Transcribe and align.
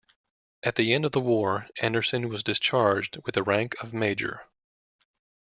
At 0.63 0.77
the 0.77 0.93
end 0.95 1.05
of 1.05 1.11
the 1.11 1.19
war, 1.19 1.67
Anderson 1.79 2.27
was 2.27 2.41
discharged 2.41 3.17
with 3.23 3.35
the 3.35 3.43
rank 3.43 3.75
of 3.83 3.93
major. 3.93 4.47